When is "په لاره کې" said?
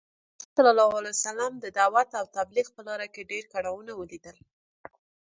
2.75-3.27